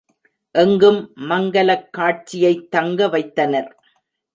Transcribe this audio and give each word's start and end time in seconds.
எங்கும் 0.55 0.99
மங்கலக் 1.29 1.87
காட்சியைத் 1.91 2.67
தங்க 2.71 3.07
வைத்தனர். 3.07 3.71